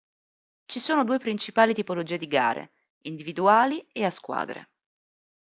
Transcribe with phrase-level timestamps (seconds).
[0.65, 4.69] Ci sono due principali tipologie di gare: individuali e a squadre.